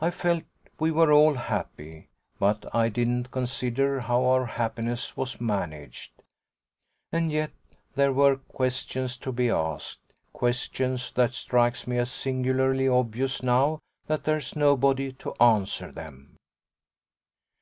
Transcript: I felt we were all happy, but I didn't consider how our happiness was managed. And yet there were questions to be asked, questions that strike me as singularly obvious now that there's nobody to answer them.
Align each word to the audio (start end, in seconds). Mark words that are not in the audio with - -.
I 0.00 0.10
felt 0.10 0.44
we 0.80 0.90
were 0.90 1.12
all 1.12 1.34
happy, 1.34 2.08
but 2.38 2.64
I 2.74 2.88
didn't 2.88 3.30
consider 3.30 4.00
how 4.00 4.24
our 4.24 4.46
happiness 4.46 5.14
was 5.14 5.42
managed. 5.42 6.22
And 7.12 7.30
yet 7.30 7.50
there 7.94 8.14
were 8.14 8.36
questions 8.36 9.18
to 9.18 9.30
be 9.30 9.50
asked, 9.50 10.14
questions 10.32 11.12
that 11.16 11.34
strike 11.34 11.86
me 11.86 11.98
as 11.98 12.10
singularly 12.10 12.88
obvious 12.88 13.42
now 13.42 13.80
that 14.06 14.24
there's 14.24 14.56
nobody 14.56 15.12
to 15.20 15.34
answer 15.34 15.92
them. 15.92 16.38